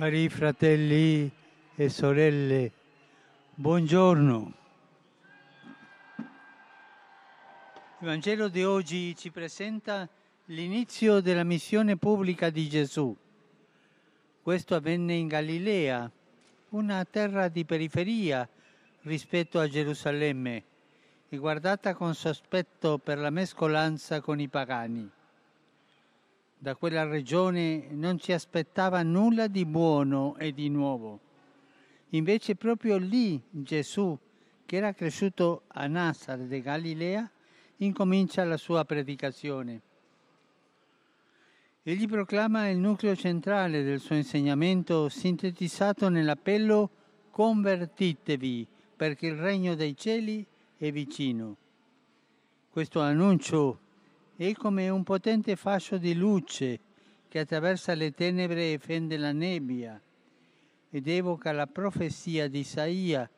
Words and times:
Cari 0.00 0.30
fratelli 0.30 1.30
e 1.74 1.88
sorelle, 1.90 2.72
buongiorno. 3.54 4.52
Il 6.16 8.06
Vangelo 8.06 8.48
di 8.48 8.64
oggi 8.64 9.14
ci 9.14 9.30
presenta 9.30 10.08
l'inizio 10.46 11.20
della 11.20 11.44
missione 11.44 11.98
pubblica 11.98 12.48
di 12.48 12.66
Gesù. 12.66 13.14
Questo 14.40 14.74
avvenne 14.74 15.12
in 15.12 15.28
Galilea, 15.28 16.10
una 16.70 17.04
terra 17.04 17.48
di 17.48 17.66
periferia 17.66 18.48
rispetto 19.02 19.60
a 19.60 19.68
Gerusalemme 19.68 20.64
e 21.28 21.36
guardata 21.36 21.92
con 21.92 22.14
sospetto 22.14 22.96
per 22.96 23.18
la 23.18 23.28
mescolanza 23.28 24.22
con 24.22 24.40
i 24.40 24.48
pagani 24.48 25.18
da 26.62 26.76
quella 26.76 27.04
regione 27.04 27.86
non 27.92 28.18
ci 28.18 28.32
aspettava 28.32 29.02
nulla 29.02 29.46
di 29.46 29.64
buono 29.64 30.36
e 30.36 30.52
di 30.52 30.68
nuovo. 30.68 31.18
Invece 32.10 32.54
proprio 32.54 32.98
lì 32.98 33.40
Gesù, 33.48 34.16
che 34.66 34.76
era 34.76 34.92
cresciuto 34.92 35.62
a 35.68 35.86
Nazareth 35.86 36.48
de 36.48 36.60
Galilea, 36.60 37.30
incomincia 37.78 38.44
la 38.44 38.58
sua 38.58 38.84
predicazione. 38.84 39.80
Egli 41.82 42.06
proclama 42.06 42.68
il 42.68 42.76
nucleo 42.76 43.16
centrale 43.16 43.82
del 43.82 43.98
suo 43.98 44.16
insegnamento 44.16 45.08
sintetizzato 45.08 46.10
nell'appello 46.10 46.90
convertitevi 47.30 48.66
perché 48.94 49.28
il 49.28 49.36
regno 49.36 49.74
dei 49.74 49.96
cieli 49.96 50.44
è 50.76 50.92
vicino. 50.92 51.56
Questo 52.68 53.00
annuncio 53.00 53.78
è 54.48 54.54
come 54.54 54.88
un 54.88 55.02
potente 55.02 55.54
fascio 55.54 55.98
di 55.98 56.14
luce 56.14 56.80
che 57.28 57.40
attraversa 57.40 57.92
le 57.92 58.12
tenebre 58.12 58.72
e 58.72 58.78
fende 58.78 59.18
la 59.18 59.32
nebbia 59.32 60.00
ed 60.88 61.08
evoca 61.08 61.52
la 61.52 61.66
profezia 61.66 62.48
di 62.48 62.60
Isaia 62.60 63.28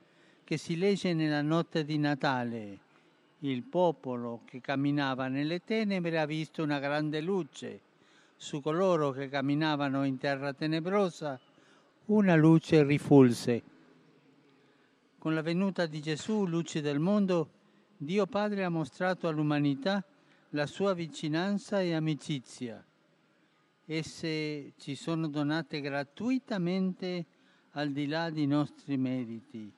che 0.45 0.57
si 0.57 0.77
legge 0.77 1.13
nella 1.13 1.43
notte 1.43 1.85
di 1.85 1.99
Natale. 1.99 2.79
Il 3.41 3.65
popolo 3.65 4.43
che 4.45 4.61
camminava 4.61 5.27
nelle 5.27 5.65
tenebre 5.65 6.21
ha 6.21 6.25
visto 6.25 6.63
una 6.63 6.79
grande 6.79 7.21
luce. 7.21 7.81
Su 8.37 8.61
coloro 8.61 9.11
che 9.11 9.29
camminavano 9.29 10.05
in 10.05 10.19
terra 10.19 10.53
tenebrosa 10.53 11.37
una 12.07 12.37
luce 12.37 12.85
rifulse. 12.85 13.63
Con 15.19 15.35
la 15.35 15.43
venuta 15.43 15.85
di 15.87 16.01
Gesù, 16.01 16.47
luce 16.47 16.81
del 16.81 17.01
mondo, 17.01 17.49
Dio 17.97 18.27
Padre 18.27 18.63
ha 18.63 18.69
mostrato 18.69 19.27
all'umanità 19.27 20.05
la 20.55 20.67
sua 20.67 20.93
vicinanza 20.93 21.81
e 21.81 21.95
amicizia. 21.95 22.85
Esse 23.85 24.73
ci 24.77 24.95
sono 24.95 25.29
donate 25.29 25.81
gratuitamente 25.81 27.25
al 27.73 27.91
di 27.91 28.07
là 28.07 28.29
dei 28.29 28.47
nostri 28.47 28.97
meriti. 28.97 29.71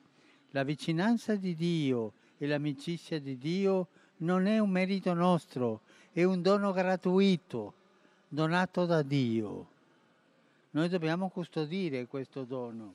La 0.51 0.63
vicinanza 0.63 1.35
di 1.35 1.55
Dio 1.55 2.13
e 2.37 2.45
l'amicizia 2.45 3.19
di 3.19 3.37
Dio 3.37 3.87
non 4.17 4.47
è 4.47 4.59
un 4.59 4.69
merito 4.69 5.13
nostro, 5.13 5.81
è 6.11 6.23
un 6.23 6.41
dono 6.41 6.71
gratuito, 6.73 7.73
donato 8.27 8.85
da 8.85 9.01
Dio. 9.01 9.67
Noi 10.71 10.89
dobbiamo 10.89 11.29
custodire 11.29 12.05
questo 12.05 12.43
dono. 12.43 12.93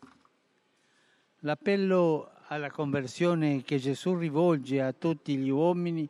L'appello 1.40 2.30
alla 2.48 2.70
conversione 2.70 3.62
che 3.62 3.78
Gesù 3.78 4.16
rivolge 4.16 4.82
a 4.82 4.92
tutti 4.92 5.36
gli 5.36 5.48
uomini 5.48 6.06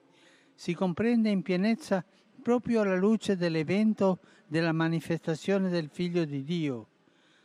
si 0.60 0.74
comprende 0.74 1.30
in 1.30 1.40
pienezza 1.40 2.04
proprio 2.42 2.82
alla 2.82 2.94
luce 2.94 3.34
dell'evento 3.34 4.18
della 4.46 4.72
manifestazione 4.72 5.70
del 5.70 5.88
Figlio 5.88 6.26
di 6.26 6.44
Dio, 6.44 6.88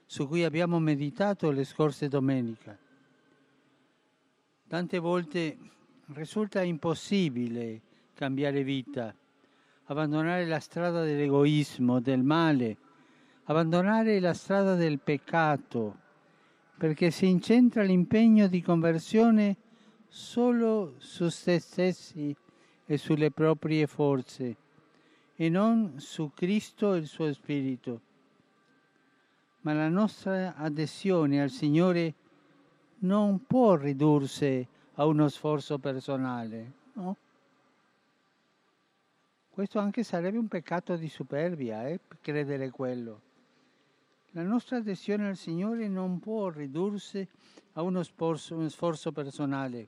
su 0.05 0.27
cui 0.27 0.43
abbiamo 0.43 0.81
meditato 0.81 1.49
le 1.49 1.63
scorse 1.63 2.09
domeniche. 2.09 2.77
Tante 4.67 4.99
volte 4.99 5.57
risulta 6.07 6.61
impossibile 6.61 7.83
cambiare 8.13 8.63
vita, 8.63 9.15
abbandonare 9.85 10.45
la 10.45 10.59
strada 10.59 11.01
dell'egoismo, 11.05 12.01
del 12.01 12.21
male, 12.21 12.77
abbandonare 13.45 14.19
la 14.19 14.33
strada 14.33 14.75
del 14.75 14.99
peccato, 14.99 15.99
perché 16.77 17.11
si 17.11 17.27
incentra 17.27 17.81
l'impegno 17.81 18.47
di 18.47 18.61
conversione 18.61 19.55
solo 20.09 20.95
su 20.97 21.29
se 21.29 21.59
stessi 21.59 22.35
e 22.85 22.97
sulle 22.97 23.31
proprie 23.31 23.87
forze 23.87 24.55
e 25.35 25.49
non 25.49 25.99
su 25.99 26.31
Cristo 26.33 26.93
e 26.93 26.99
il 26.99 27.07
suo 27.07 27.31
Spirito. 27.33 28.01
Ma 29.61 29.73
la 29.73 29.89
nostra 29.89 30.55
adesione 30.55 31.41
al 31.41 31.49
Signore 31.49 32.13
non 32.99 33.45
può 33.45 33.75
ridursi 33.75 34.65
a 34.93 35.05
uno 35.05 35.27
sforzo 35.27 35.77
personale, 35.77 36.71
no? 36.93 37.17
Questo 39.49 39.79
anche 39.79 40.03
sarebbe 40.03 40.37
un 40.37 40.47
peccato 40.47 40.95
di 40.95 41.07
superbia, 41.07 41.87
eh, 41.87 41.99
credere 42.21 42.69
quello. 42.69 43.21
La 44.31 44.43
nostra 44.43 44.77
adesione 44.77 45.27
al 45.27 45.37
Signore 45.37 45.87
non 45.87 46.19
può 46.19 46.49
ridursi 46.49 47.25
a 47.73 47.81
uno 47.81 48.03
sforzo, 48.03 48.55
uno 48.55 48.67
sforzo 48.67 49.13
personale, 49.13 49.87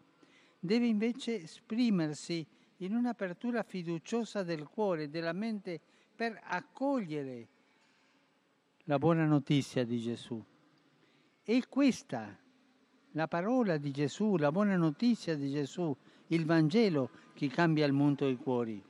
deve 0.60 0.88
invece 0.88 1.44
esprimersi 1.44 2.46
in 2.78 2.96
un'apertura 2.96 3.64
fiduciosa 3.64 4.44
del 4.44 4.68
cuore 4.68 5.10
della 5.10 5.34
mente 5.34 5.80
per 6.16 6.40
accogliere 6.44 7.48
la 8.84 8.98
buona 8.98 9.26
notizia 9.26 9.84
di 9.84 10.00
Gesù. 10.00 10.44
E 11.44 11.64
questa, 11.68 12.38
la 13.12 13.28
parola 13.28 13.78
di 13.78 13.92
Gesù, 13.92 14.38
la 14.38 14.52
buona 14.52 14.76
notizia 14.76 15.36
di 15.36 15.52
Gesù, 15.52 15.96
il 16.28 16.46
Vangelo 16.46 17.10
che 17.34 17.48
cambia 17.48 17.86
il 17.86 17.94
mondo 17.94 18.26
e 18.26 18.32
i 18.32 18.36
cuori. 18.38 18.84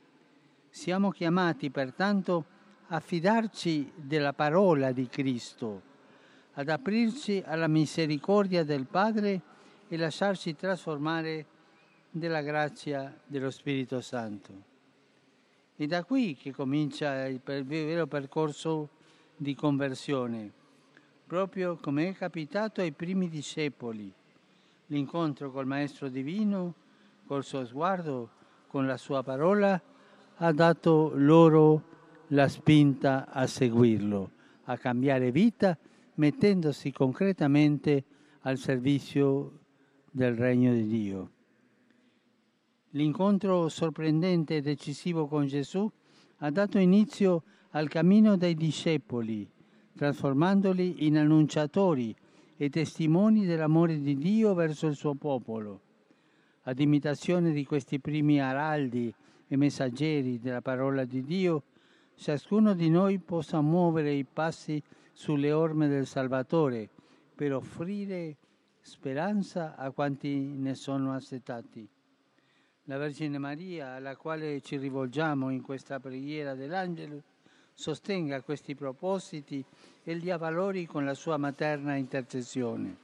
Siamo 0.68 1.10
chiamati 1.10 1.70
pertanto 1.70 2.56
a 2.88 3.00
fidarci 3.00 3.92
della 3.96 4.32
parola 4.32 4.92
di 4.92 5.06
Cristo, 5.08 5.82
ad 6.54 6.68
aprirci 6.68 7.42
alla 7.44 7.68
misericordia 7.68 8.64
del 8.64 8.86
Padre 8.86 9.40
e 9.88 9.96
lasciarci 9.96 10.54
trasformare 10.54 11.46
della 12.10 12.42
grazia 12.42 13.14
dello 13.26 13.50
Spirito 13.50 14.00
Santo. 14.00 14.66
È 15.76 15.86
da 15.86 16.04
qui 16.04 16.34
che 16.34 16.52
comincia 16.52 17.26
il 17.26 17.40
vero 17.42 18.06
percorso 18.06 18.88
di 19.36 19.54
conversione, 19.54 20.50
proprio 21.26 21.76
come 21.76 22.08
è 22.08 22.14
capitato 22.14 22.80
ai 22.80 22.92
primi 22.92 23.28
discepoli, 23.28 24.12
l'incontro 24.86 25.50
col 25.50 25.66
Maestro 25.66 26.08
Divino, 26.08 26.74
col 27.26 27.44
suo 27.44 27.64
sguardo, 27.64 28.30
con 28.66 28.86
la 28.86 28.96
sua 28.96 29.22
parola, 29.22 29.80
ha 30.36 30.52
dato 30.52 31.12
loro 31.14 31.82
la 32.28 32.48
spinta 32.48 33.28
a 33.28 33.46
seguirlo, 33.46 34.30
a 34.64 34.76
cambiare 34.76 35.30
vita, 35.30 35.76
mettendosi 36.14 36.90
concretamente 36.90 38.04
al 38.40 38.56
servizio 38.56 39.58
del 40.10 40.34
regno 40.34 40.72
di 40.72 40.86
Dio. 40.86 41.30
L'incontro 42.92 43.68
sorprendente 43.68 44.56
e 44.56 44.60
decisivo 44.62 45.26
con 45.26 45.46
Gesù 45.46 45.90
ha 46.38 46.50
dato 46.50 46.78
inizio 46.78 47.42
al 47.72 47.86
cammino 47.86 48.38
dei 48.38 48.54
discepoli, 48.54 49.46
trasformandoli 49.94 51.04
in 51.04 51.18
annunciatori 51.18 52.16
e 52.56 52.70
testimoni 52.70 53.44
dell'amore 53.44 54.00
di 54.00 54.16
Dio 54.16 54.54
verso 54.54 54.86
il 54.86 54.94
suo 54.94 55.14
popolo. 55.14 55.80
Ad 56.62 56.80
imitazione 56.80 57.52
di 57.52 57.66
questi 57.66 58.00
primi 58.00 58.40
araldi 58.40 59.12
e 59.46 59.56
messaggeri 59.58 60.38
della 60.38 60.62
parola 60.62 61.04
di 61.04 61.22
Dio, 61.22 61.64
ciascuno 62.14 62.72
di 62.72 62.88
noi 62.88 63.18
possa 63.18 63.60
muovere 63.60 64.12
i 64.12 64.24
passi 64.24 64.82
sulle 65.12 65.52
orme 65.52 65.88
del 65.88 66.06
Salvatore 66.06 66.88
per 67.34 67.52
offrire 67.52 68.36
speranza 68.80 69.76
a 69.76 69.90
quanti 69.90 70.54
ne 70.56 70.74
sono 70.74 71.12
assetati 71.12 71.86
la 72.88 72.96
Vergine 72.96 73.36
Maria, 73.36 73.90
alla 73.90 74.16
quale 74.16 74.62
ci 74.62 74.78
rivolgiamo 74.78 75.50
in 75.50 75.60
questa 75.60 76.00
preghiera 76.00 76.54
dell'Angelo, 76.54 77.22
sostenga 77.74 78.40
questi 78.40 78.74
propositi 78.74 79.62
e 80.02 80.14
li 80.14 80.30
avvalori 80.30 80.86
con 80.86 81.04
la 81.04 81.12
sua 81.12 81.36
materna 81.36 81.96
intercessione. 81.96 82.96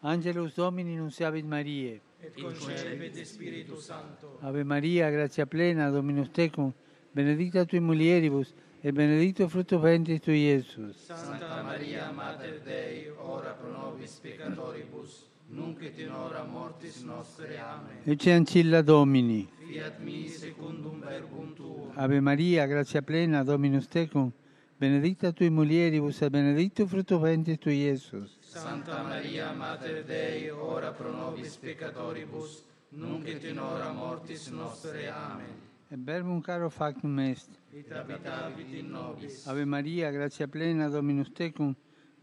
Angelus 0.00 0.54
Domini 0.54 0.96
nunciavit 0.96 1.44
Mariae. 1.44 2.00
Et 2.20 2.40
concepit 2.40 3.22
Spiritu 3.22 3.76
Santo. 3.76 4.38
Ave 4.40 4.64
Maria, 4.64 5.08
grazia 5.10 5.46
plena, 5.46 5.88
Dominus 5.88 6.30
tecum, 6.30 6.72
benedicta 7.12 7.64
tui 7.64 7.78
mulieribus, 7.78 8.52
e 8.80 8.92
benedicto 8.92 9.46
frutto 9.48 9.78
ventris 9.78 10.20
tui, 10.20 10.40
Iesus. 10.40 11.04
Santa 11.04 11.62
Maria, 11.62 12.10
Mater 12.10 12.60
Dei, 12.60 13.08
ora 13.18 13.52
pro 13.52 13.70
nobis 13.70 14.18
peccatoribus, 14.18 15.28
nunc 15.48 15.82
et 15.82 15.98
in 15.98 16.10
hora 16.10 16.44
mortis 16.44 17.02
nostre. 17.02 17.58
Amen. 17.58 18.02
Ecce 18.04 18.32
ancilla 18.32 18.82
Domini. 18.82 19.48
Fiat 19.66 19.98
mi 19.98 20.28
secundum 20.28 21.00
verbum 21.00 21.54
tuum. 21.54 21.90
Ave 21.94 22.20
Maria, 22.20 22.66
grazia 22.66 23.02
plena, 23.02 23.42
Dominus 23.42 23.88
tecum, 23.88 24.32
benedicta 24.76 25.32
tui 25.32 25.50
mulieribus 25.50 26.20
et 26.22 26.30
benedictus 26.30 26.88
fructus 26.88 27.20
ventris 27.20 27.58
tui, 27.58 27.82
Iesus. 27.82 28.38
Santa 28.40 29.02
Maria, 29.02 29.52
Mater 29.52 30.04
Dei, 30.04 30.50
ora 30.50 30.92
pro 30.92 31.10
nobis 31.10 31.56
peccatoribus, 31.56 32.62
nunc 32.90 33.26
et 33.26 33.44
in 33.44 33.58
hora 33.58 33.92
mortis 33.92 34.48
nostre. 34.48 35.08
Amen. 35.08 35.64
Et 35.90 35.98
verbum 35.98 36.40
caro 36.42 36.68
factum 36.68 37.18
est. 37.20 37.48
It 37.72 37.90
habitavit 37.92 38.72
in 38.72 38.90
nobis. 38.90 39.46
Ave 39.46 39.64
Maria, 39.64 40.10
gratia 40.10 40.46
plena, 40.48 40.88
Dominus 40.88 41.30
tecum, 41.32 41.74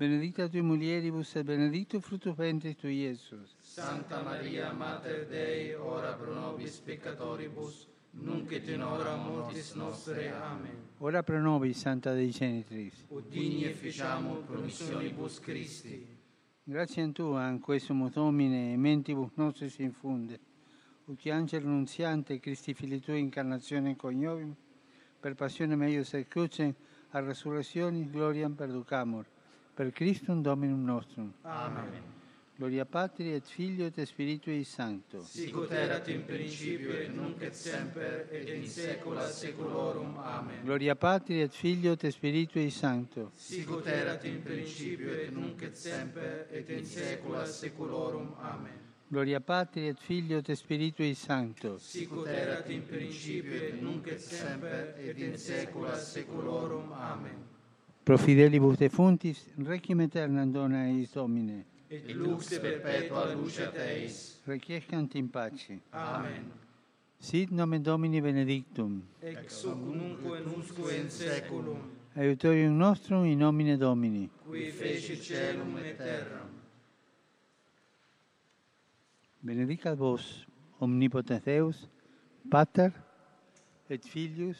benedicta 0.04 0.50
tui 0.50 0.60
mulieribus 0.60 1.36
et 1.36 1.46
benedictus 1.46 2.04
fructus 2.04 2.36
ventris 2.36 2.76
tui, 2.76 3.06
Iesus. 3.06 3.56
Santa 3.62 4.22
Maria, 4.22 4.74
Mater 4.74 5.26
Dei, 5.28 5.74
ora 5.76 6.14
pro 6.14 6.34
nobis 6.34 6.82
peccatoribus, 6.82 7.88
nunc 8.12 8.52
et 8.52 8.68
in 8.68 8.82
hora 8.82 9.16
mortis 9.16 9.74
nostre. 9.76 10.30
Amen. 10.30 10.90
Ora 10.98 11.24
pro 11.24 11.40
nobis, 11.40 11.78
Santa 11.78 12.14
Dei 12.14 12.32
Genitris. 12.32 13.06
Ut 13.08 13.30
digni 13.30 13.64
efficiamur 13.64 14.44
promissionibus 14.44 15.40
Christi. 15.40 16.06
Grazie 16.66 17.04
a 17.04 17.10
Tua, 17.10 17.48
in 17.48 17.62
questo 17.62 17.94
Domine, 18.14 18.76
mentibus 18.76 19.32
nostris 19.36 19.78
infunde, 19.78 20.38
ut 21.06 21.26
angelo 21.28 21.70
nunziante, 21.70 22.40
Christi 22.40 22.74
Fili 22.74 23.00
Tui, 23.00 23.20
incarnazione 23.20 23.96
coniovim, 23.96 24.54
per 25.22 25.36
passione 25.36 25.78
meius 25.78 26.14
et 26.14 26.28
crucem, 26.28 26.74
a 27.12 27.20
resurrezione, 27.20 28.10
gloriam 28.10 28.54
perducamur, 28.54 29.26
per 29.74 29.92
Christum 29.92 30.42
Dominum 30.42 30.84
nostrum. 30.84 31.34
Amen. 31.42 32.14
Gloria 32.56 32.86
Patri 32.86 33.34
et 33.34 33.46
Filio 33.48 33.88
et 33.88 34.06
Spiritui 34.06 34.64
Sancto. 34.64 35.24
Sicut 35.24 35.72
erat 35.72 36.08
in 36.10 36.24
principio 36.24 36.92
et 36.94 37.10
nunc 37.10 37.42
et 37.42 37.56
semper 37.56 38.28
et 38.30 38.48
in 38.48 38.68
saecula 38.70 39.28
saeculorum. 39.28 40.16
Amen. 40.18 40.62
Gloria 40.64 40.96
Patri 40.96 41.42
et 41.42 41.52
Filio 41.52 41.94
et 41.94 42.12
Spiritui 42.12 42.70
Sancto. 42.70 43.32
Sicut 43.36 43.88
erat 43.88 44.24
in 44.26 44.44
principio 44.44 45.12
et 45.14 45.32
nunc 45.32 45.64
et 45.64 45.76
semper 45.76 46.48
et 46.52 46.70
in 46.70 46.86
saecula 46.86 47.46
saeculorum. 47.46 48.36
Amen. 48.38 48.80
Gloria 49.08 49.42
Patri 49.42 49.88
et 49.88 50.00
Filio 50.00 50.38
et 50.38 50.54
Spiritui 50.54 51.16
Sancto. 51.16 51.80
Sicut 51.80 52.28
erat 52.28 52.70
in 52.70 52.86
principio 52.86 53.54
et 53.56 53.82
nunc 53.82 54.06
et 54.08 54.20
semper 54.22 54.94
et 55.00 55.18
in 55.18 55.36
saecula 55.38 55.98
saeculorum. 55.98 56.94
Amen. 56.94 57.53
Pro 58.04 58.18
fidelibus 58.18 58.78
defuntis, 58.78 59.46
requiem 59.58 60.00
aeternam 60.02 60.52
dona 60.52 60.90
eis 60.90 61.14
Domine. 61.14 61.66
Et 61.90 62.14
lux 62.14 62.50
perpetua 62.60 63.34
luceat 63.34 63.78
eis. 63.78 64.42
Requiescant 64.48 65.16
in 65.16 65.28
pace. 65.28 65.80
Amen. 65.92 66.52
Sit 67.20 67.52
nomen 67.52 67.82
Domini 67.82 68.20
benedictum. 68.22 69.02
Ex 69.22 69.64
hoc 69.64 69.78
nunc 69.78 70.20
et 70.36 70.58
usque 70.58 70.98
in 70.98 71.10
saeculum, 71.10 71.80
Aiutorium 72.16 72.76
nostrum 72.78 73.24
in 73.26 73.38
nomine 73.40 73.78
Domini. 73.78 74.30
qui 74.50 74.70
feci 74.72 75.16
celum 75.16 75.78
et 75.78 75.96
terram. 75.96 76.50
Benedicat 79.40 79.96
vos, 79.96 80.46
omnipotens 80.80 81.42
Deus, 81.46 81.88
Pater, 82.50 82.92
et 83.90 84.04
Filius, 84.04 84.58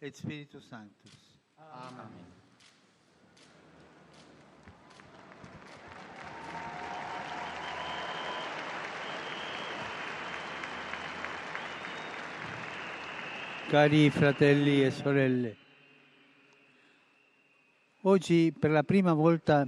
et 0.00 0.16
Spiritus 0.16 0.64
Sanctus. 0.68 1.38
Amen. 1.58 2.19
Cari 13.70 14.10
fratelli 14.10 14.82
e 14.82 14.90
sorelle, 14.90 15.56
oggi 18.00 18.52
per 18.52 18.72
la 18.72 18.82
prima 18.82 19.12
volta 19.12 19.64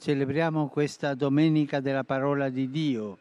celebriamo 0.00 0.66
questa 0.66 1.14
Domenica 1.14 1.78
della 1.78 2.02
Parola 2.02 2.48
di 2.48 2.68
Dio, 2.68 3.18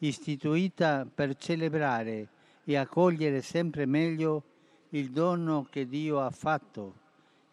istituita 0.00 1.06
per 1.06 1.34
celebrare 1.34 2.28
e 2.64 2.76
accogliere 2.76 3.40
sempre 3.40 3.86
meglio 3.86 4.42
il 4.90 5.10
dono 5.12 5.66
che 5.70 5.88
Dio 5.88 6.20
ha 6.20 6.30
fatto 6.30 6.96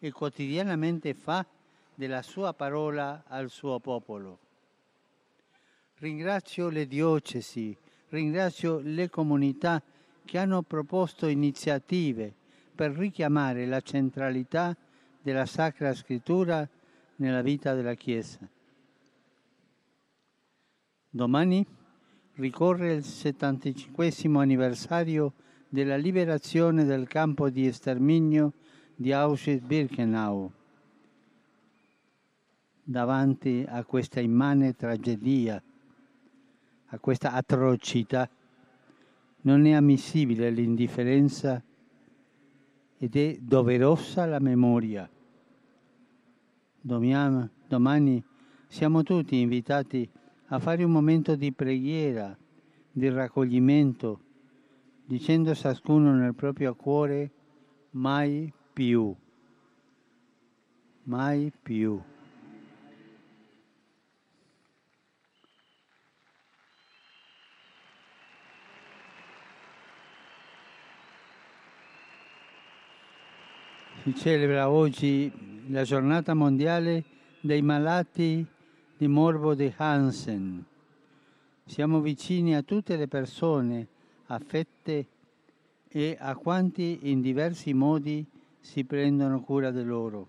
e 0.00 0.12
quotidianamente 0.12 1.14
fa 1.14 1.46
della 1.94 2.20
sua 2.20 2.52
parola 2.52 3.24
al 3.26 3.48
suo 3.48 3.80
popolo. 3.80 4.38
Ringrazio 6.00 6.68
le 6.68 6.86
diocesi, 6.86 7.74
ringrazio 8.10 8.80
le 8.84 9.08
comunità 9.08 9.82
che 10.24 10.38
hanno 10.38 10.62
proposto 10.62 11.26
iniziative 11.26 12.32
per 12.74 12.92
richiamare 12.92 13.66
la 13.66 13.80
centralità 13.80 14.76
della 15.22 15.46
Sacra 15.46 15.94
Scrittura 15.94 16.68
nella 17.16 17.42
vita 17.42 17.74
della 17.74 17.94
Chiesa. 17.94 18.38
Domani 21.08 21.64
ricorre 22.34 22.94
il 22.94 23.04
75 23.04 24.12
anniversario 24.34 25.32
della 25.68 25.96
liberazione 25.96 26.84
del 26.84 27.06
campo 27.06 27.48
di 27.50 27.72
sterminio 27.72 28.52
di 28.96 29.12
Auschwitz-Birkenau. 29.12 30.50
Davanti 32.82 33.64
a 33.66 33.84
questa 33.84 34.20
immane 34.20 34.74
tragedia, 34.74 35.62
a 36.86 36.98
questa 36.98 37.32
atrocità, 37.32 38.28
non 39.44 39.66
è 39.66 39.72
ammissibile 39.72 40.50
l'indifferenza 40.50 41.62
ed 42.96 43.16
è 43.16 43.36
doverosa 43.40 44.26
la 44.26 44.38
memoria. 44.38 45.08
Domiam- 46.80 47.50
Domani 47.66 48.22
siamo 48.68 49.02
tutti 49.02 49.40
invitati 49.40 50.08
a 50.48 50.58
fare 50.58 50.84
un 50.84 50.90
momento 50.90 51.34
di 51.34 51.52
preghiera, 51.52 52.36
di 52.90 53.08
raccoglimento, 53.08 54.20
dicendo 55.04 55.54
ciascuno 55.54 56.14
nel 56.14 56.34
proprio 56.34 56.74
cuore 56.74 57.30
mai 57.90 58.52
più, 58.72 59.14
mai 61.04 61.52
più. 61.62 62.00
Si 74.04 74.14
celebra 74.14 74.68
oggi 74.68 75.32
la 75.68 75.82
giornata 75.82 76.34
mondiale 76.34 77.04
dei 77.40 77.62
malati 77.62 78.46
di 78.98 79.08
morbo 79.08 79.54
di 79.54 79.72
Hansen. 79.74 80.62
Siamo 81.64 82.02
vicini 82.02 82.54
a 82.54 82.60
tutte 82.60 82.96
le 82.96 83.08
persone 83.08 83.88
affette 84.26 85.06
e 85.88 86.18
a 86.20 86.36
quanti 86.36 86.98
in 87.04 87.22
diversi 87.22 87.72
modi 87.72 88.22
si 88.60 88.84
prendono 88.84 89.40
cura 89.40 89.70
di 89.70 89.82
loro. 89.82 90.28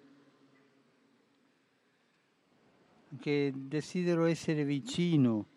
Che 3.20 3.54
desidero 3.54 4.24
essere 4.24 4.64
vicino 4.64 5.48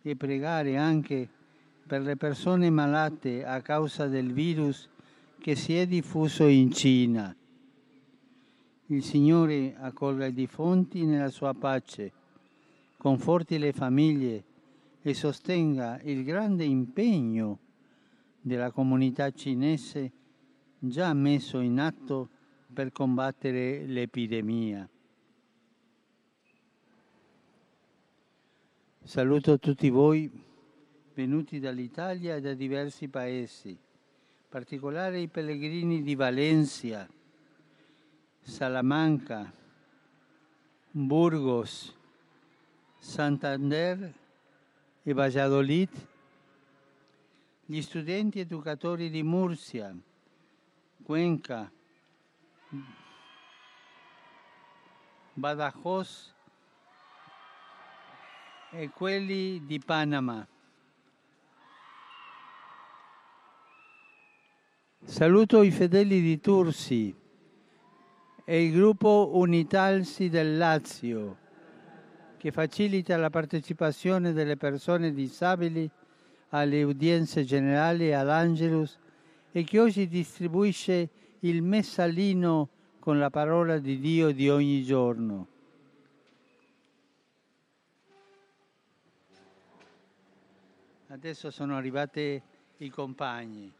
e 0.00 0.16
pregare 0.16 0.78
anche 0.78 1.28
per 1.86 2.00
le 2.00 2.16
persone 2.16 2.70
malate 2.70 3.44
a 3.44 3.60
causa 3.60 4.06
del 4.06 4.32
virus 4.32 4.88
che 5.38 5.54
si 5.54 5.76
è 5.76 5.86
diffuso 5.86 6.46
in 6.46 6.72
Cina. 6.72 7.36
Il 8.90 9.02
Signore 9.04 9.76
accolga 9.76 10.24
i 10.24 10.32
defunti 10.32 11.04
nella 11.04 11.28
sua 11.28 11.52
pace, 11.52 12.10
conforti 12.96 13.58
le 13.58 13.72
famiglie 13.72 14.44
e 15.02 15.12
sostenga 15.12 16.00
il 16.04 16.24
grande 16.24 16.64
impegno 16.64 17.58
della 18.40 18.70
comunità 18.70 19.30
cinese 19.30 20.10
già 20.78 21.12
messo 21.12 21.58
in 21.58 21.78
atto 21.78 22.30
per 22.72 22.90
combattere 22.90 23.84
l'epidemia. 23.84 24.88
Saluto 29.02 29.58
tutti 29.58 29.90
voi 29.90 30.30
venuti 31.12 31.58
dall'Italia 31.58 32.36
e 32.36 32.40
da 32.40 32.54
diversi 32.54 33.08
paesi, 33.08 33.68
in 33.68 33.76
particolare 34.48 35.20
i 35.20 35.28
pellegrini 35.28 36.02
di 36.02 36.14
Valencia, 36.14 37.06
Salamanca, 38.48 39.52
Burgos, 40.90 41.94
Santander 42.98 44.14
e 45.02 45.12
Valladolid, 45.12 45.90
gli 47.66 47.82
studenti 47.82 48.40
educatori 48.40 49.10
di 49.10 49.22
Murcia, 49.22 49.94
Cuenca, 51.02 51.70
Badajoz 55.34 56.34
e 58.70 58.88
quelli 58.88 59.62
di 59.66 59.78
Panama. 59.78 60.44
Saluto 65.04 65.62
i 65.62 65.70
fedeli 65.70 66.22
di 66.22 66.40
Tursi 66.40 67.17
e 68.50 68.64
il 68.64 68.72
gruppo 68.72 69.32
Unitalsi 69.34 70.30
del 70.30 70.56
Lazio, 70.56 71.36
che 72.38 72.50
facilita 72.50 73.14
la 73.18 73.28
partecipazione 73.28 74.32
delle 74.32 74.56
persone 74.56 75.12
disabili 75.12 75.86
alle 76.48 76.82
udienze 76.82 77.44
generali 77.44 78.06
e 78.06 78.14
all'Angelus 78.14 78.98
e 79.52 79.64
che 79.64 79.78
oggi 79.78 80.08
distribuisce 80.08 81.10
il 81.40 81.60
messalino 81.60 82.70
con 83.00 83.18
la 83.18 83.28
parola 83.28 83.76
di 83.76 84.00
Dio 84.00 84.32
di 84.32 84.48
ogni 84.48 84.82
giorno. 84.82 85.46
Adesso 91.08 91.50
sono 91.50 91.76
arrivati 91.76 92.40
i 92.78 92.88
compagni. 92.88 93.70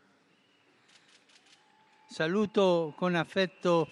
Saluto 2.06 2.92
con 2.98 3.14
affetto 3.14 3.88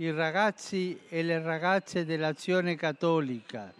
i 0.00 0.10
ragazzi 0.12 0.98
e 1.10 1.22
le 1.22 1.42
ragazze 1.42 2.06
dell'Azione 2.06 2.74
Cattolica. 2.74 3.70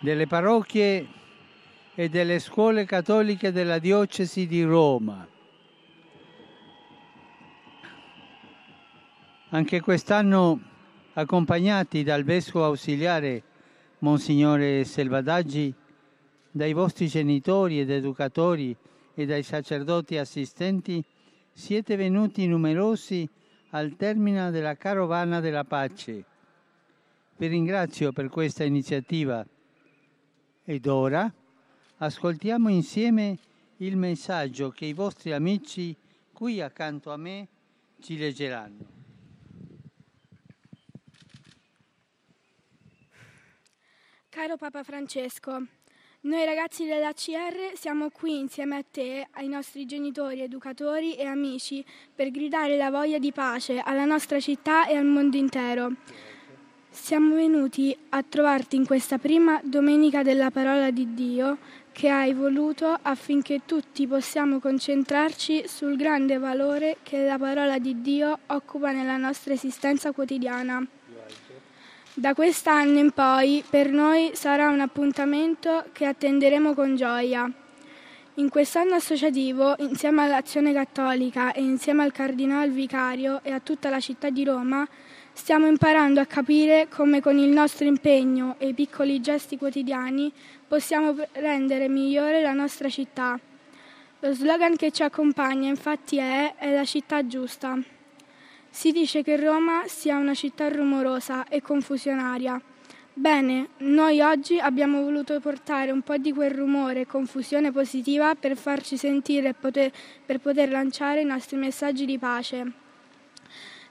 delle 0.00 0.26
parrocchie 0.26 1.06
e 1.94 2.08
delle 2.08 2.40
scuole 2.40 2.84
cattoliche 2.84 3.52
della 3.52 3.78
diocesi 3.78 4.48
di 4.48 4.64
Roma. 4.64 5.24
Anche 9.50 9.80
quest'anno 9.80 10.60
accompagnati 11.12 12.02
dal 12.02 12.24
vescovo 12.24 12.64
ausiliare 12.64 13.44
Monsignore 13.98 14.82
Selvadaggi, 14.82 15.72
dai 16.50 16.72
vostri 16.72 17.06
genitori 17.06 17.78
ed 17.78 17.90
educatori 17.90 18.76
e 19.14 19.26
dai 19.26 19.42
sacerdoti 19.44 20.16
assistenti, 20.16 21.04
siete 21.52 21.96
venuti 21.96 22.46
numerosi 22.46 23.28
al 23.70 23.96
termine 23.96 24.50
della 24.50 24.76
carovana 24.76 25.40
della 25.40 25.64
pace. 25.64 26.24
Vi 27.36 27.46
ringrazio 27.46 28.12
per 28.12 28.28
questa 28.28 28.64
iniziativa 28.64 29.44
ed 30.64 30.86
ora 30.86 31.32
ascoltiamo 31.96 32.68
insieme 32.68 33.38
il 33.78 33.96
messaggio 33.96 34.70
che 34.70 34.86
i 34.86 34.92
vostri 34.92 35.32
amici 35.32 35.96
qui 36.32 36.60
accanto 36.60 37.12
a 37.12 37.16
me 37.16 37.48
ci 38.00 38.16
leggeranno. 38.16 39.00
Caro 44.28 44.56
Papa 44.56 44.82
Francesco, 44.82 45.66
noi 46.24 46.44
ragazzi 46.44 46.84
dell'ACR 46.84 47.72
siamo 47.74 48.10
qui 48.10 48.38
insieme 48.38 48.76
a 48.76 48.84
te, 48.88 49.26
ai 49.32 49.48
nostri 49.48 49.86
genitori, 49.86 50.40
educatori 50.40 51.16
e 51.16 51.24
amici 51.24 51.84
per 52.14 52.30
gridare 52.30 52.76
la 52.76 52.92
voglia 52.92 53.18
di 53.18 53.32
pace 53.32 53.80
alla 53.80 54.04
nostra 54.04 54.38
città 54.38 54.86
e 54.86 54.94
al 54.94 55.04
mondo 55.04 55.36
intero. 55.36 55.94
Siamo 56.88 57.34
venuti 57.34 57.96
a 58.10 58.22
trovarti 58.22 58.76
in 58.76 58.86
questa 58.86 59.18
prima 59.18 59.60
domenica 59.64 60.22
della 60.22 60.52
parola 60.52 60.92
di 60.92 61.12
Dio 61.12 61.58
che 61.90 62.08
hai 62.08 62.34
voluto 62.34 62.96
affinché 63.02 63.62
tutti 63.66 64.06
possiamo 64.06 64.60
concentrarci 64.60 65.64
sul 65.66 65.96
grande 65.96 66.38
valore 66.38 66.98
che 67.02 67.24
la 67.24 67.36
parola 67.36 67.80
di 67.80 68.00
Dio 68.00 68.38
occupa 68.46 68.92
nella 68.92 69.16
nostra 69.16 69.54
esistenza 69.54 70.12
quotidiana. 70.12 70.86
Da 72.14 72.34
quest'anno 72.34 72.98
in 72.98 73.12
poi 73.12 73.64
per 73.68 73.90
noi 73.90 74.32
sarà 74.34 74.68
un 74.68 74.80
appuntamento 74.80 75.86
che 75.92 76.04
attenderemo 76.04 76.74
con 76.74 76.94
gioia. 76.94 77.50
In 78.34 78.50
quest'anno 78.50 78.96
associativo, 78.96 79.74
insieme 79.78 80.22
all'Azione 80.22 80.74
Cattolica 80.74 81.52
e 81.52 81.62
insieme 81.62 82.02
al 82.02 82.12
Cardinal 82.12 82.68
Vicario 82.70 83.40
e 83.42 83.50
a 83.52 83.60
tutta 83.60 83.88
la 83.88 83.98
città 83.98 84.28
di 84.28 84.44
Roma, 84.44 84.86
stiamo 85.32 85.66
imparando 85.66 86.20
a 86.20 86.26
capire 86.26 86.86
come 86.90 87.22
con 87.22 87.38
il 87.38 87.48
nostro 87.48 87.86
impegno 87.86 88.56
e 88.58 88.68
i 88.68 88.74
piccoli 88.74 89.22
gesti 89.22 89.56
quotidiani 89.56 90.30
possiamo 90.68 91.16
rendere 91.32 91.88
migliore 91.88 92.42
la 92.42 92.52
nostra 92.52 92.90
città. 92.90 93.40
Lo 94.20 94.34
slogan 94.34 94.76
che 94.76 94.90
ci 94.90 95.02
accompagna 95.02 95.66
infatti 95.66 96.18
è 96.18 96.56
È 96.56 96.74
la 96.74 96.84
città 96.84 97.26
giusta. 97.26 98.01
Si 98.74 98.90
dice 98.90 99.22
che 99.22 99.36
Roma 99.36 99.82
sia 99.86 100.16
una 100.16 100.32
città 100.32 100.66
rumorosa 100.68 101.46
e 101.46 101.60
confusionaria. 101.60 102.58
Bene, 103.12 103.68
noi 103.80 104.22
oggi 104.22 104.58
abbiamo 104.58 105.02
voluto 105.02 105.38
portare 105.40 105.90
un 105.90 106.00
po' 106.00 106.16
di 106.16 106.32
quel 106.32 106.52
rumore 106.52 107.00
e 107.00 107.06
confusione 107.06 107.70
positiva 107.70 108.34
per 108.34 108.56
farci 108.56 108.96
sentire 108.96 109.50
e 109.50 109.54
poter, 109.54 109.92
per 110.24 110.40
poter 110.40 110.70
lanciare 110.70 111.20
i 111.20 111.26
nostri 111.26 111.58
messaggi 111.58 112.06
di 112.06 112.16
pace. 112.16 112.72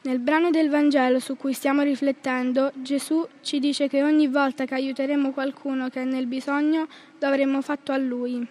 Nel 0.02 0.18
brano 0.18 0.50
del 0.50 0.72
Vangelo 0.72 1.20
su 1.20 1.38
cui 1.38 1.54
stiamo 1.54 1.84
riflettendo, 1.84 2.72
Gesù 2.74 3.26
ci 3.42 3.60
dice 3.60 3.88
che 3.88 4.02
ogni 4.02 4.28
volta 4.28 4.66
che 4.66 4.74
aiuteremo 4.74 5.32
qualcuno 5.32 5.90
che 5.90 6.02
è 6.02 6.06
nel 6.06 6.26
bisogno, 6.26 6.88
lo 7.20 7.28
avremo 7.28 7.62
fatto 7.62 7.92
a 7.92 7.98
Lui. 7.98 8.46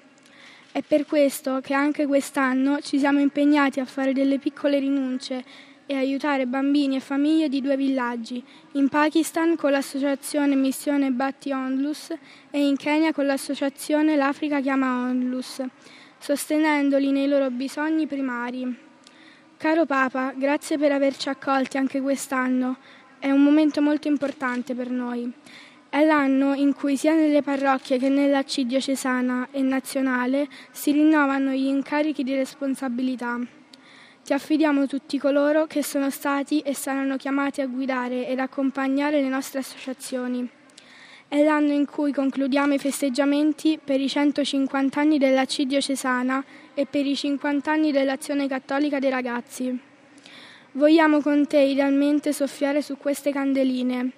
È 0.70 0.80
per 0.82 1.06
questo 1.06 1.58
che 1.60 1.74
anche 1.74 2.06
quest'anno 2.06 2.78
ci 2.80 3.00
siamo 3.00 3.18
impegnati 3.18 3.80
a 3.80 3.84
fare 3.84 4.12
delle 4.12 4.38
piccole 4.38 4.78
rinunce 4.78 5.68
e 5.90 5.96
aiutare 5.96 6.46
bambini 6.46 6.94
e 6.94 7.00
famiglie 7.00 7.48
di 7.48 7.60
due 7.60 7.76
villaggi, 7.76 8.40
in 8.74 8.88
Pakistan 8.88 9.56
con 9.56 9.72
l'associazione 9.72 10.54
Missione 10.54 11.10
Batti 11.10 11.50
Onlus 11.50 12.10
e 12.48 12.64
in 12.64 12.76
Kenya 12.76 13.12
con 13.12 13.26
l'associazione 13.26 14.14
L'Africa 14.14 14.60
chiama 14.60 15.08
Onlus, 15.08 15.60
sostenendoli 16.16 17.10
nei 17.10 17.26
loro 17.26 17.50
bisogni 17.50 18.06
primari. 18.06 18.72
Caro 19.56 19.84
Papa, 19.84 20.32
grazie 20.36 20.78
per 20.78 20.92
averci 20.92 21.28
accolti 21.28 21.76
anche 21.76 22.00
quest'anno. 22.00 22.76
È 23.18 23.28
un 23.28 23.42
momento 23.42 23.82
molto 23.82 24.06
importante 24.06 24.76
per 24.76 24.90
noi. 24.90 25.28
È 25.88 26.04
l'anno 26.04 26.54
in 26.54 26.72
cui 26.72 26.96
sia 26.96 27.14
nelle 27.14 27.42
parrocchie 27.42 27.98
che 27.98 28.08
nella 28.08 28.44
C 28.44 28.62
diocesana 28.62 29.48
e 29.50 29.60
nazionale 29.60 30.46
si 30.70 30.92
rinnovano 30.92 31.50
gli 31.50 31.66
incarichi 31.66 32.22
di 32.22 32.36
responsabilità. 32.36 33.58
Ti 34.30 34.36
affidiamo 34.36 34.86
tutti 34.86 35.18
coloro 35.18 35.66
che 35.66 35.82
sono 35.82 36.08
stati 36.08 36.60
e 36.60 36.72
saranno 36.72 37.16
chiamati 37.16 37.62
a 37.62 37.66
guidare 37.66 38.28
ed 38.28 38.38
accompagnare 38.38 39.20
le 39.20 39.28
nostre 39.28 39.58
associazioni. 39.58 40.48
È 41.26 41.42
l'anno 41.42 41.72
in 41.72 41.84
cui 41.84 42.12
concludiamo 42.12 42.74
i 42.74 42.78
festeggiamenti 42.78 43.80
per 43.82 44.00
i 44.00 44.08
150 44.08 45.00
anni 45.00 45.18
della 45.18 45.46
C 45.46 45.64
diocesana 45.64 46.44
e 46.74 46.86
per 46.86 47.06
i 47.06 47.16
50 47.16 47.72
anni 47.72 47.90
dell'Azione 47.90 48.46
Cattolica 48.46 49.00
dei 49.00 49.10
Ragazzi. 49.10 49.76
Vogliamo 50.74 51.20
con 51.20 51.48
te 51.48 51.58
idealmente 51.58 52.32
soffiare 52.32 52.82
su 52.82 52.96
queste 52.98 53.32
candeline. 53.32 54.12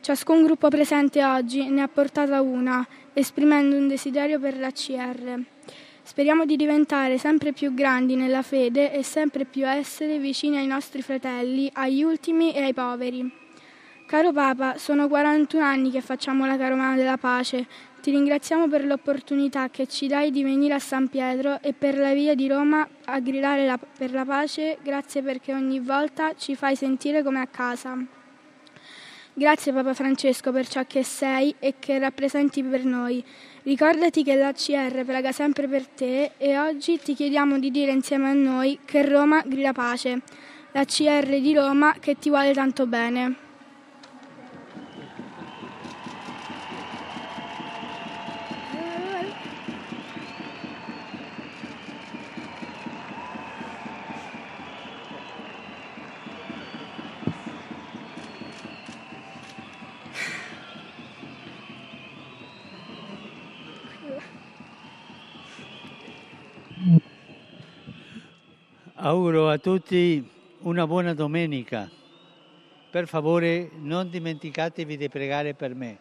Ciascun 0.00 0.44
gruppo 0.44 0.68
presente 0.68 1.24
oggi 1.24 1.68
ne 1.68 1.82
ha 1.82 1.88
portata 1.88 2.40
una, 2.40 2.86
esprimendo 3.12 3.74
un 3.74 3.88
desiderio 3.88 4.38
per 4.38 4.60
la 4.60 4.70
CR. 4.70 5.40
Speriamo 6.06 6.44
di 6.44 6.54
diventare 6.54 7.18
sempre 7.18 7.52
più 7.52 7.74
grandi 7.74 8.14
nella 8.14 8.42
fede 8.42 8.92
e 8.92 9.02
sempre 9.02 9.44
più 9.44 9.66
essere 9.66 10.20
vicini 10.20 10.56
ai 10.56 10.68
nostri 10.68 11.02
fratelli, 11.02 11.68
agli 11.74 12.04
ultimi 12.04 12.54
e 12.54 12.62
ai 12.62 12.72
poveri. 12.72 13.28
Caro 14.06 14.32
Papa, 14.32 14.78
sono 14.78 15.08
41 15.08 15.64
anni 15.64 15.90
che 15.90 16.00
facciamo 16.00 16.46
la 16.46 16.56
carovana 16.56 16.94
della 16.94 17.16
pace. 17.16 17.66
Ti 18.00 18.12
ringraziamo 18.12 18.68
per 18.68 18.86
l'opportunità 18.86 19.68
che 19.68 19.88
ci 19.88 20.06
dai 20.06 20.30
di 20.30 20.44
venire 20.44 20.74
a 20.74 20.78
San 20.78 21.08
Pietro 21.08 21.60
e 21.60 21.72
per 21.72 21.98
la 21.98 22.14
via 22.14 22.36
di 22.36 22.46
Roma 22.46 22.88
a 23.06 23.18
gridare 23.18 23.66
la, 23.66 23.76
per 23.76 24.12
la 24.12 24.24
pace. 24.24 24.78
Grazie 24.80 25.22
perché 25.22 25.52
ogni 25.52 25.80
volta 25.80 26.36
ci 26.36 26.54
fai 26.54 26.76
sentire 26.76 27.24
come 27.24 27.40
a 27.40 27.48
casa. 27.48 27.98
Grazie 29.38 29.70
Papa 29.70 29.92
Francesco 29.92 30.50
per 30.50 30.66
ciò 30.66 30.86
che 30.86 31.02
sei 31.02 31.54
e 31.58 31.74
che 31.78 31.98
rappresenti 31.98 32.62
per 32.62 32.86
noi. 32.86 33.22
Ricordati 33.64 34.24
che 34.24 34.34
l'ACR 34.34 35.04
prega 35.04 35.30
sempre 35.30 35.68
per 35.68 35.86
te 35.86 36.30
e 36.38 36.58
oggi 36.58 36.98
ti 36.98 37.12
chiediamo 37.12 37.58
di 37.58 37.70
dire 37.70 37.92
insieme 37.92 38.30
a 38.30 38.32
noi 38.32 38.78
che 38.86 39.06
Roma 39.06 39.42
grida 39.44 39.74
pace. 39.74 40.22
L'ACR 40.72 41.38
di 41.38 41.52
Roma 41.52 41.96
che 42.00 42.16
ti 42.18 42.30
vuole 42.30 42.54
tanto 42.54 42.86
bene. 42.86 43.45
Auguro 69.06 69.48
a 69.48 69.58
tutti 69.58 70.28
una 70.62 70.84
buona 70.84 71.14
domenica. 71.14 71.88
Per 72.90 73.06
favore 73.06 73.70
non 73.78 74.10
dimenticatevi 74.10 74.96
di 74.96 75.08
pregare 75.08 75.54
per 75.54 75.76
me. 75.76 75.96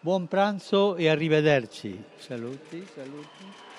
Buon 0.00 0.26
pranzo 0.26 0.96
e 0.96 1.08
arrivederci. 1.08 2.02
Saluti, 2.16 2.84
saluti. 2.92 3.71